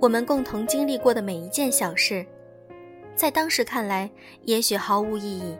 [0.00, 2.24] 我们共同经历过的每一件小事，
[3.14, 4.10] 在当时看来
[4.44, 5.54] 也许毫无意义，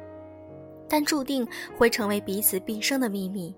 [0.88, 1.46] 但注定
[1.76, 3.54] 会成为彼此毕生的秘密。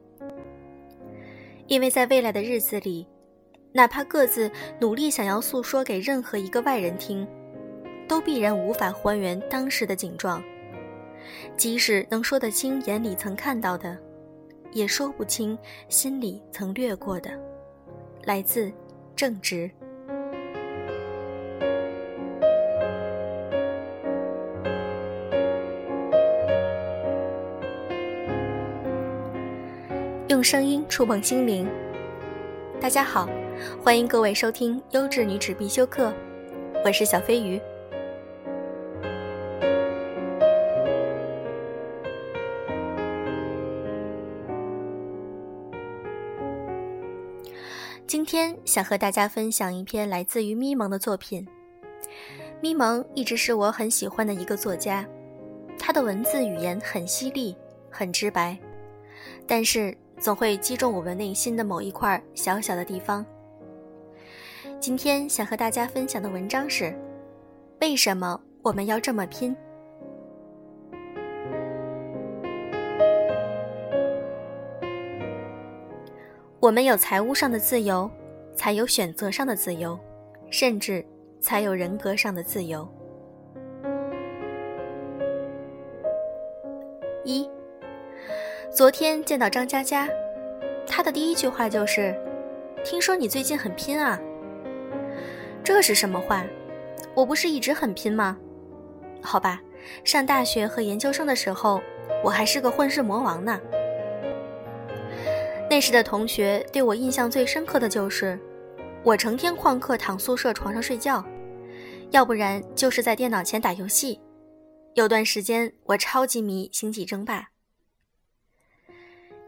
[1.69, 3.07] 因为在未来的日子里，
[3.71, 7.24] 哪怕各自努力想要诉说给任何一个外人听，
[8.09, 10.43] 都必然无法还原当时的景状。
[11.57, 13.96] 即使能说得清眼里曾看到的，
[14.73, 15.57] 也说不清
[15.88, 17.30] 心里曾掠过的。
[18.24, 18.73] 来自
[19.15, 19.71] 正直。
[30.33, 31.69] 用声音触碰心灵。
[32.80, 33.29] 大家好，
[33.85, 36.09] 欢迎各位收听《优质女纸必修课》，
[36.83, 37.61] 我是小飞鱼。
[48.07, 51.46] 今天想和大家分享一篇来自于咪蒙的作品。
[52.63, 55.07] 咪蒙一直是我很喜欢的一个作家，
[55.79, 57.55] 他的文字语言很犀利，
[57.91, 58.57] 很直白，
[59.46, 63.26] 但是总会击中我们内心的某一块小小的地方。
[64.78, 66.97] 今天想和大家分享的文章是：
[67.81, 69.56] 为什么我们要这么拼？
[76.60, 78.09] 我们有财务上的自由，
[78.54, 79.98] 才有选择上的自由，
[80.50, 81.04] 甚至
[81.41, 82.88] 才有人格上的自由。
[88.75, 90.09] 昨天见到张佳佳，
[90.87, 92.19] 她的第一句话就是
[92.83, 94.19] ：“听说你最近很拼啊。”
[95.62, 96.43] 这是什么话？
[97.15, 98.38] 我不是一直很拼吗？
[99.21, 99.61] 好吧，
[100.05, 101.82] 上大学和研究生的时候，
[102.25, 103.61] 我还是个混世魔王呢。
[105.69, 108.41] 那时的同学对我印象最深刻的就是，
[109.03, 111.22] 我成天旷课躺宿舍床上睡觉，
[112.11, 114.19] 要不然就是在电脑前打游戏。
[114.94, 117.41] 有段时间我超级迷《星际争霸》。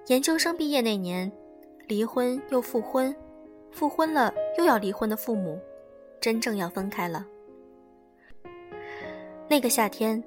[0.09, 1.33] 研究生毕业那年，
[1.87, 3.15] 离婚又复婚，
[3.71, 5.59] 复婚了又要离婚的父母，
[6.21, 7.27] 真正要分开了。
[9.49, 10.23] 那个夏天，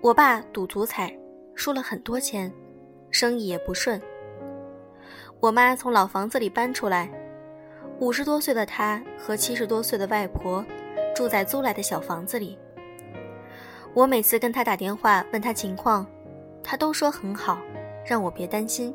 [0.00, 1.16] 我爸赌足彩，
[1.54, 2.52] 输了很多钱，
[3.12, 4.00] 生意也不顺。
[5.38, 7.08] 我妈从老房子里搬出来，
[8.00, 10.64] 五十多岁的她和七十多岁的外婆
[11.14, 12.58] 住在租来的小房子里。
[13.94, 16.04] 我每次跟她打电话问她情况，
[16.60, 17.60] 她都说很好，
[18.04, 18.92] 让我别担心。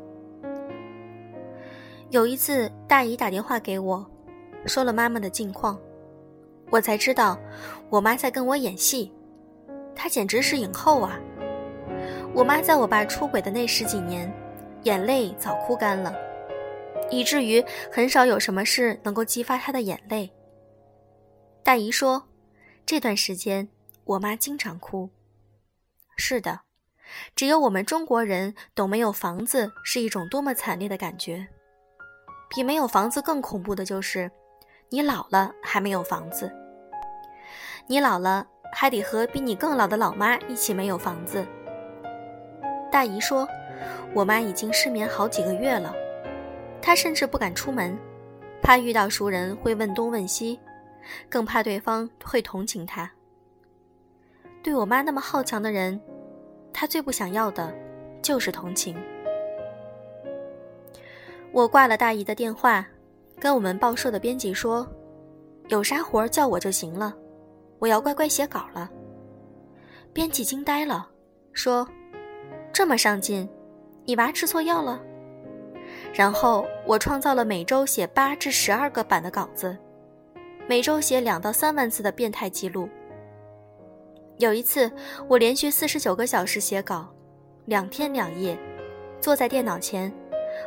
[2.10, 4.10] 有一次，大姨打电话给我，
[4.64, 5.78] 说了妈妈的近况，
[6.70, 7.38] 我才知道
[7.90, 9.12] 我妈在跟我演戏，
[9.94, 11.20] 她简直是影后啊！
[12.32, 14.32] 我妈在我爸出轨的那十几年，
[14.84, 16.14] 眼泪早哭干了。
[17.10, 20.30] 以至于很少有什么事能够激发她的眼泪。
[21.62, 22.26] 大姨说，
[22.86, 23.68] 这段时间
[24.04, 25.10] 我妈经常哭。
[26.16, 26.60] 是的，
[27.36, 31.48] 只有我们中国人懂没有房子是一种多么惨烈的感觉。
[32.48, 34.30] 比没有房子更恐怖的就是，
[34.88, 36.50] 你老了还没有房子。
[37.86, 41.46] 你老了还得和比你更老的老妈一起没有房子。
[42.90, 43.46] 大姨说，
[44.14, 45.94] 我妈已经失眠好几个月了。
[46.80, 47.98] 她甚至不敢出门，
[48.62, 50.58] 怕遇到熟人会问东问西，
[51.28, 53.10] 更怕对方会同情她。
[54.62, 56.00] 对我妈那么好强的人，
[56.72, 57.74] 她最不想要的，
[58.22, 58.96] 就是同情。
[61.58, 62.86] 我挂了大姨的电话，
[63.40, 64.86] 跟我们报社的编辑说
[65.66, 67.12] ：“有啥活叫我就行了，
[67.80, 68.88] 我要乖乖写稿了。”
[70.14, 71.08] 编辑惊呆了，
[71.52, 71.84] 说
[72.72, 73.48] ：“这么上进，
[74.04, 75.02] 你娃吃错药了？”
[76.14, 79.76] 然后我创造了每周写八至十二个版的稿子，
[80.68, 82.88] 每周写两到三万字的变态记录。
[84.36, 84.88] 有一次，
[85.26, 87.12] 我连续四十九个小时写稿，
[87.64, 88.56] 两天两夜，
[89.20, 90.12] 坐在电脑前，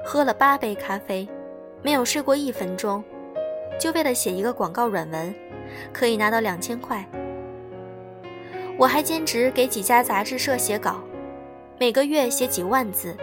[0.03, 1.27] 喝了八杯咖啡，
[1.81, 3.03] 没有睡过一分钟，
[3.79, 5.33] 就为了写一个广告软文，
[5.91, 7.07] 可以拿到两千块。
[8.77, 11.01] 我还兼职给几家杂志社写稿，
[11.79, 13.15] 每个月写几万字。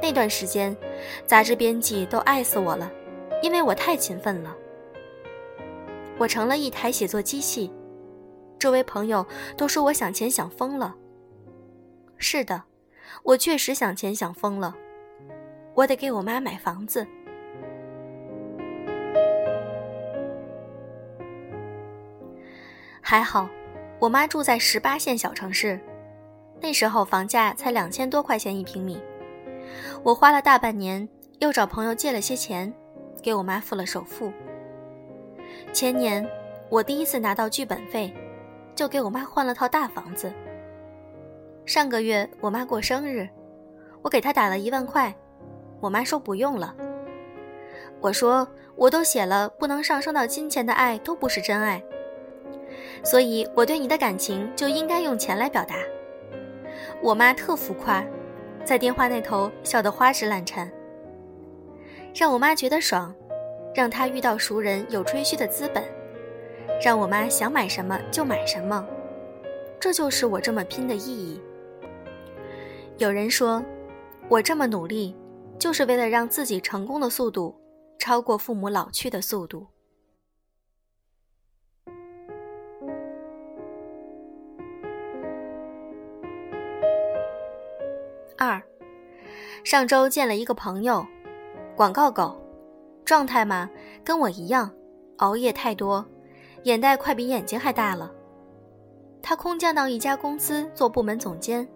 [0.00, 0.74] 那段时间，
[1.26, 2.90] 杂志编辑都爱死我了，
[3.42, 4.56] 因为我太勤奋了。
[6.16, 7.70] 我成了一台写作机器，
[8.58, 9.26] 周围朋友
[9.56, 10.94] 都说我想钱想疯了。
[12.16, 12.62] 是的，
[13.22, 14.74] 我确实想钱想疯了。
[15.78, 17.06] 我得给我妈买房子。
[23.00, 23.48] 还好，
[24.00, 25.78] 我妈住在十八线小城市，
[26.60, 29.00] 那时候房价才两千多块钱一平米。
[30.02, 31.08] 我花了大半年，
[31.38, 32.74] 又找朋友借了些钱，
[33.22, 34.32] 给我妈付了首付。
[35.72, 36.28] 前年，
[36.70, 38.12] 我第一次拿到剧本费，
[38.74, 40.32] 就给我妈换了套大房子。
[41.64, 43.28] 上个月我妈过生日，
[44.02, 45.14] 我给她打了一万块，
[45.80, 46.74] 我妈说不用了。
[48.00, 48.46] 我说
[48.76, 51.82] 我都写了，不能上升到金钱的爱都不是真爱，
[53.02, 55.74] 所以我对你的感情就应该用钱来表达。
[57.02, 58.04] 我妈特浮夸，
[58.64, 60.70] 在电话那头笑得花枝乱颤，
[62.14, 63.14] 让我妈觉得爽，
[63.74, 65.82] 让她遇到熟人有吹嘘的资本。
[66.80, 68.86] 让我妈想买什么就买什么，
[69.80, 71.40] 这就是我这么拼的意义。
[72.98, 73.60] 有人说，
[74.28, 75.16] 我这么努力，
[75.58, 77.54] 就是为了让自己成功的速度
[77.98, 79.66] 超过父母老去的速度。
[88.36, 88.62] 二，
[89.64, 91.04] 上周见了一个朋友，
[91.74, 92.40] 广告狗，
[93.04, 93.68] 状态嘛，
[94.04, 94.72] 跟我一样，
[95.16, 96.06] 熬夜太多。
[96.62, 98.12] 眼袋快比眼睛还大了。
[99.20, 101.68] 他空降到一家公司做部门总监，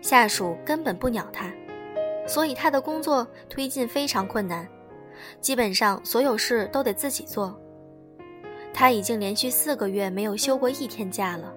[0.00, 1.52] 下属根本不鸟他，
[2.26, 4.66] 所以他的工作推进非常困难，
[5.40, 7.58] 基本上所有事都得自己做。
[8.72, 11.52] 他已经连续四个月没有休过一天假了。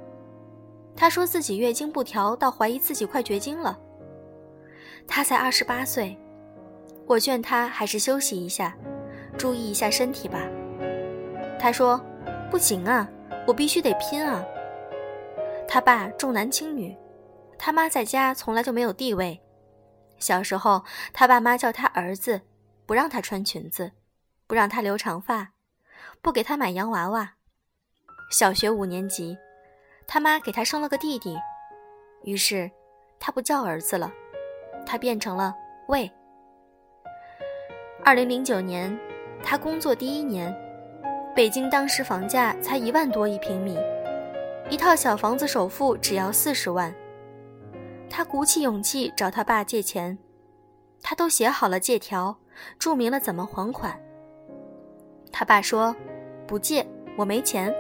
[0.96, 3.78] 他说自己月经不调到怀疑自己快绝经了。
[5.08, 6.18] 他才二十八岁，
[7.06, 8.76] 我劝他还是休息一下，
[9.38, 10.40] 注意一下身体吧。
[11.60, 12.00] 他说。
[12.52, 13.10] 不行啊，
[13.46, 14.46] 我必须得拼啊！
[15.68, 16.96] 他爸重男轻女，
[17.58, 19.38] 他妈在家从来就没有地位。
[20.26, 20.84] 小时候，
[21.14, 22.42] 他爸妈叫他儿子，
[22.88, 23.92] 不让他穿裙子，
[24.48, 25.52] 不让他留长发，
[26.20, 27.34] 不给他买洋娃娃。
[28.32, 29.38] 小学五年级，
[30.08, 31.38] 他妈给他生了个弟弟，
[32.24, 32.72] 于是
[33.20, 34.12] 他不叫儿子了，
[34.84, 35.54] 他变成了
[35.90, 36.12] 喂。
[38.04, 39.00] 二零零九年，
[39.44, 40.52] 他工作第一年。
[41.36, 43.78] 北京当时房价才一万多一平米，
[44.72, 46.92] 一套小房子首付只要四十万。
[48.18, 50.18] 他鼓起勇气找他爸借钱，
[51.04, 52.34] 他都写好了借条，
[52.80, 54.00] 注明了怎么还款。
[55.34, 55.94] 他爸说
[56.48, 57.76] ：“不借，我没钱。”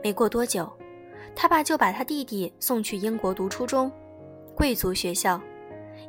[0.00, 0.72] 没过多久，
[1.34, 3.90] 他爸就把他弟弟送去英国读初中，
[4.54, 5.40] 贵族学校，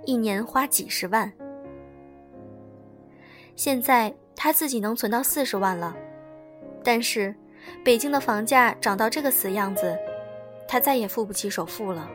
[0.06, 1.34] 一年花几十万。
[3.56, 5.98] 现在他自己能存到四十万了。
[6.84, 7.34] 但是，
[7.84, 9.98] 北京的房价涨到这个死样子，
[10.68, 12.08] 他再也付不起首付了。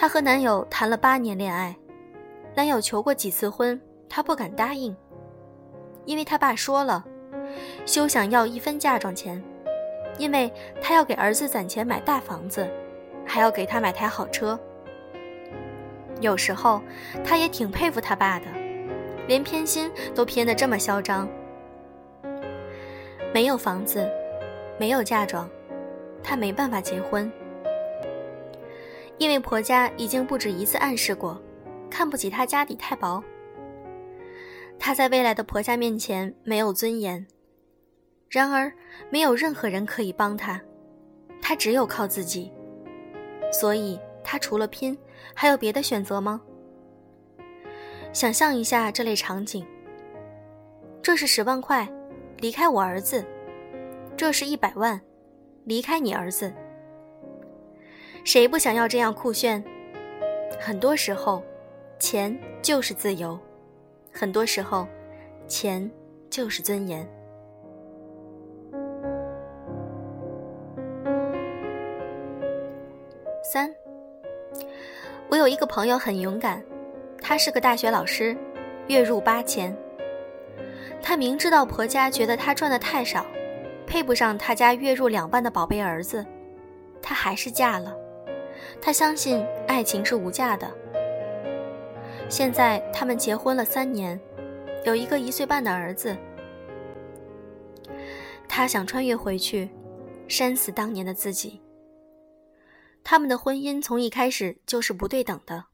[0.00, 1.74] 她和男友谈了八年恋爱，
[2.54, 3.78] 男友求过几次婚，
[4.08, 4.96] 她不敢答应，
[6.04, 7.04] 因为她爸说了，
[7.84, 9.42] 休想要一分嫁妆钱，
[10.16, 12.64] 因为她要给儿子攒钱买大房子，
[13.26, 14.56] 还要给他买台好车。
[16.20, 16.80] 有时候，
[17.24, 18.46] 她也挺佩服他爸的，
[19.26, 21.28] 连偏心都偏得这么嚣张。
[23.34, 24.08] 没有房子，
[24.78, 25.50] 没有嫁妆，
[26.22, 27.30] 她没办法结婚，
[29.18, 31.40] 因为婆家已经不止一次暗示过，
[31.90, 33.22] 看不起她家底太薄。
[34.78, 37.26] 她在未来的婆家面前没有尊严，
[38.28, 38.72] 然而
[39.10, 40.60] 没有任何人可以帮她，
[41.42, 42.52] 她只有靠自己，
[43.52, 44.96] 所以她除了拼，
[45.34, 46.40] 还有别的选择吗？
[48.12, 49.66] 想象一下这类场景，
[51.02, 51.88] 这是十万块。
[52.40, 53.26] 离开我儿子，
[54.16, 54.96] 这是一百万；
[55.64, 56.54] 离开你儿子，
[58.24, 59.62] 谁不想要这样酷炫？
[60.60, 61.42] 很多时候，
[61.98, 63.38] 钱就是自由；
[64.12, 64.86] 很多时候，
[65.46, 65.90] 钱
[66.28, 67.08] 就是尊严。
[73.50, 73.72] 三，
[75.28, 76.62] 我有一个朋友很勇敢，
[77.22, 78.36] 他是个大学老师，
[78.88, 79.74] 月入八千。
[81.00, 83.24] 他明知道婆家觉得他赚的太少，
[83.86, 86.26] 配不上他家月入两万的宝贝儿子，
[87.00, 87.96] 她还是嫁了。
[88.80, 90.70] 她相信爱情是无价的。
[92.28, 94.18] 现在他们结婚了三年，
[94.84, 96.16] 有一个一岁半的儿子。
[98.48, 99.68] 她想穿越回去，
[100.26, 101.60] 扇死当年的自己。
[103.04, 105.64] 他们的婚姻从一开始就是不对等的。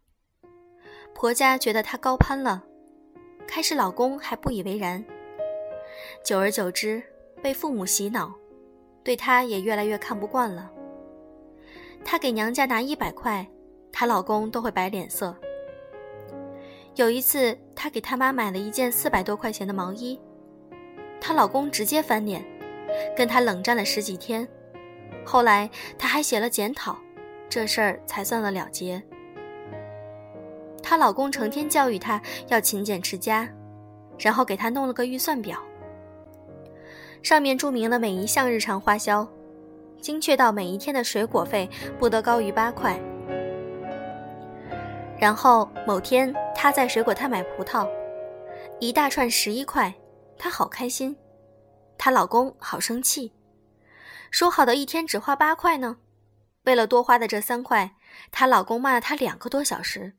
[1.15, 2.65] 婆家觉得她高攀了，
[3.47, 5.05] 开始老公还不以为然。
[6.25, 7.03] 久而久之，
[7.43, 8.35] 被父母洗脑，
[9.05, 10.73] 对她也越来越看不惯了。
[12.05, 13.47] 她给娘家拿一百块，
[13.91, 15.35] 她老公都会摆脸色。
[16.95, 20.21] 有一次，她给她妈买了一件四百多块钱的毛衣，
[21.21, 22.45] 她老公直接翻脸，
[23.17, 24.47] 跟她冷战了十几天。
[25.25, 25.69] 后来，
[25.99, 26.97] 她还写了检讨，
[27.49, 29.03] 这事儿才算了了结。
[30.83, 33.49] 她老公成天教育她要勤俭持家，
[34.19, 35.59] 然后给她弄了个预算表。
[37.23, 39.27] 上面注明了每一项日常花销，
[40.05, 41.67] 精确到每一天的水果费
[41.99, 43.01] 不得高于八块。
[45.19, 47.89] 然后某天，她在水果摊买葡萄，
[48.81, 49.95] 一大串十一块，
[50.37, 51.17] 她好开心，
[51.97, 53.33] 她老公好生气，
[54.31, 55.97] 说好的一天只花八块呢？
[56.65, 57.97] 为了多花的这三块，
[58.31, 60.13] 她老公骂了她两个多小时。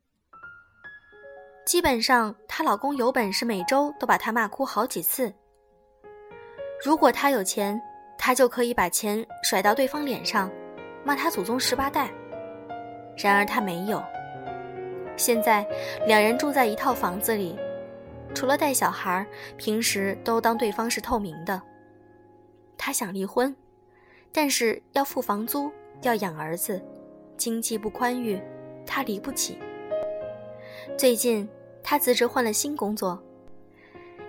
[1.63, 5.32] 基本上，她老公有本事每周都把她骂哭好几次。
[6.84, 7.80] 如果他有钱，
[8.25, 10.51] 他就可以把钱甩到对方脸上，
[11.03, 12.10] 骂他祖宗十八代。
[13.15, 14.03] 然而他没有。
[15.15, 15.63] 现在
[16.08, 17.55] 两人住在一套房子里，
[18.34, 19.24] 除了带小孩，
[19.58, 21.62] 平时都当对方是透明的。
[22.75, 23.55] 他想离婚，
[24.32, 26.84] 但是要付房租，要养儿子，
[27.38, 28.41] 经济不宽裕，
[28.88, 29.60] 他离不起。
[30.98, 31.48] 最近
[31.84, 33.24] 他辞职换了新工作，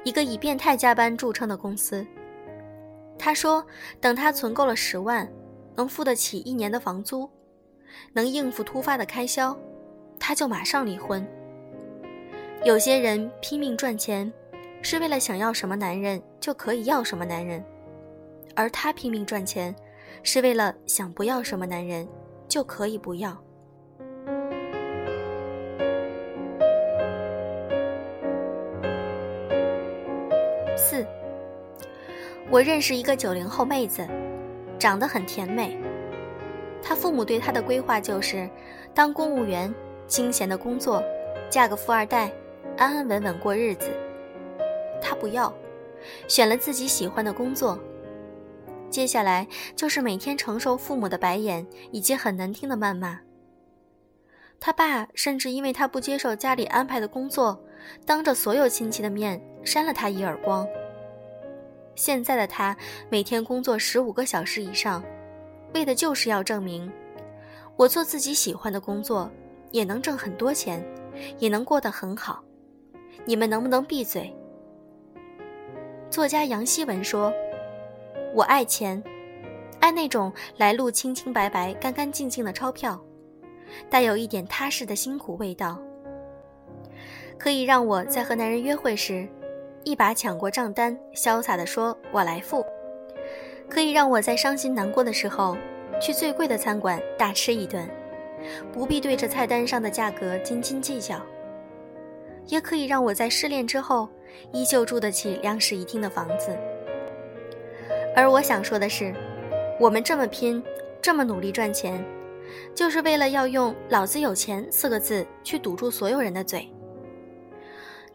[0.05, 2.07] 一个以变态加班著称的公司。
[3.19, 3.65] 他说
[4.01, 5.31] ：“等他存够了十万，
[5.75, 7.29] 能付得起一年的房租，
[8.13, 9.59] 能应付突发的开销，
[10.19, 11.27] 他就马上离婚。”
[12.65, 14.33] 有些人拼命赚钱，
[14.83, 17.65] 是为了想要什么男人就可以要什么男人，
[18.55, 19.75] 而他拼命赚钱，
[20.23, 22.09] 是为了想不要什么男人
[22.49, 23.37] 就可以不要。
[32.49, 34.07] 我认识一个九零后妹子，
[34.79, 35.77] 长得很甜美。
[36.81, 38.49] 她父母对她的规划就是
[38.95, 39.75] 当公务员，
[40.07, 41.03] 清闲的工作，
[41.51, 42.31] 嫁个富二代，
[42.77, 43.91] 安安稳稳过日子。
[45.03, 45.53] 她不要，
[46.29, 47.77] 选了自己喜欢的工作。
[48.89, 53.19] 接下来就是每天承受父母的白眼以及很难听的谩骂。
[54.61, 57.61] 他爸甚至因为他不接受家里安排的工作，
[58.07, 60.67] 当着所有亲戚的面扇了他一耳光。
[61.97, 62.77] 现在的他
[63.09, 65.03] 每天工作十五个小时以上，
[65.75, 66.91] 为的就是要证明，
[67.75, 69.31] 我做自己喜欢的工作，
[69.73, 70.85] 也能挣很多钱，
[71.39, 72.45] 也能过得很好。
[73.25, 74.33] 你们能不能闭嘴？
[76.11, 77.33] 作家杨希文说
[78.35, 79.03] ：“我爱钱，
[79.81, 83.03] 爱那种来路清清白白、干干净净的钞票，
[83.89, 85.81] 带有一点踏实的辛苦味道，
[87.39, 89.27] 可以让我在和男人约会时。”
[89.87, 92.67] 一把抢过账单，潇洒地说：“我来付。”
[93.71, 95.57] 可以让我在伤心难过的时候，
[96.01, 97.89] 去最贵的餐馆大吃一顿，
[98.73, 101.25] 不必对着菜单上的价格斤斤计较。
[102.47, 104.09] 也可以让我在失恋之后，
[104.53, 106.59] 依旧住得起两室一厅的房子。
[108.17, 109.15] 而我想说的是，
[109.79, 110.61] 我们这么拼，
[111.01, 112.05] 这么努力赚钱，
[112.75, 116.69] 就是为了要用“老子有钱”四个字去堵住所有人的嘴。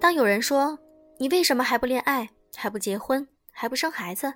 [0.02, 0.78] 当有人说，
[1.22, 4.34] 你为什么还不恋爱，还不结婚，还不生孩子？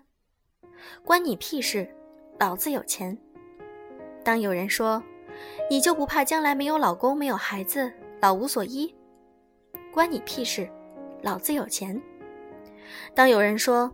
[1.03, 1.89] 关你屁事！
[2.39, 3.17] 老子有钱。
[4.23, 5.01] 当有人说，
[5.67, 8.93] 你就不怕将来没有老公、没有孩子，老无所依？
[9.91, 10.69] 关你屁事！
[11.23, 11.99] 老子有钱。
[13.15, 13.91] 当有人说，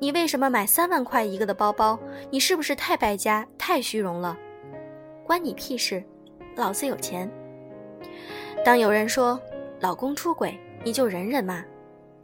[0.00, 1.96] 你为什么买三万块一个的包包？
[2.32, 4.36] 你是不是太败家、太虚荣了？
[5.24, 6.02] 关你屁事！
[6.56, 7.30] 老子有钱。
[8.64, 9.40] 当有人说，
[9.78, 11.64] 老公出轨，你就忍忍嘛。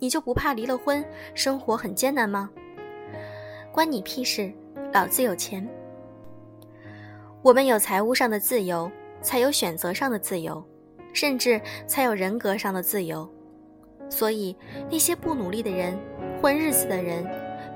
[0.00, 1.04] 你就不怕离了婚，
[1.34, 2.50] 生活很艰难吗？
[3.70, 4.52] 关你屁事！
[4.92, 5.64] 老子有钱。
[7.42, 8.90] 我们有财务上的自由，
[9.22, 10.64] 才有选择上的自由，
[11.12, 13.28] 甚至才有人格上的自由。
[14.08, 14.56] 所以，
[14.90, 15.96] 那些不努力的人，
[16.42, 17.24] 混日子的人，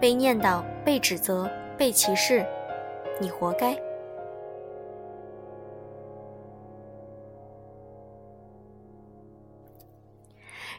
[0.00, 2.44] 被念叨、被指责、被歧视，
[3.20, 3.78] 你活该。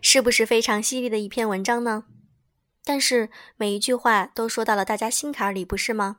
[0.02, 2.06] 是不是非常犀利的一篇文章呢？
[2.84, 6.18] 但是每一句话都说到了大家心坎里，不是吗？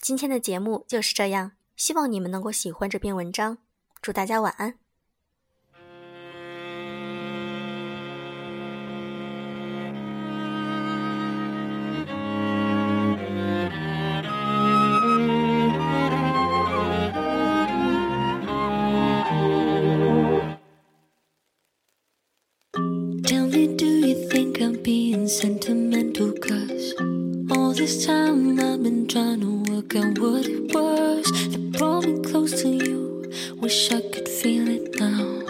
[0.00, 3.58] 今天的节目就是这样，希望你们能够喜欢这篇文章，
[4.02, 4.79] 祝大家晚安。
[26.12, 26.94] cause
[27.52, 32.20] all this time I've been trying to work out what it was that brought me
[32.22, 33.30] close to you.
[33.60, 35.49] Wish I could feel it now.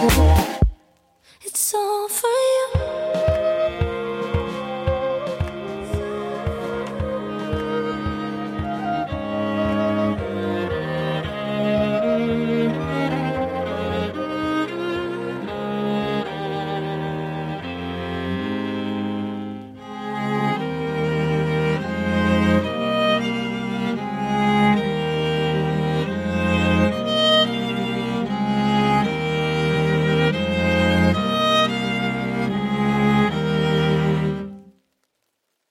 [0.00, 0.37] Oh.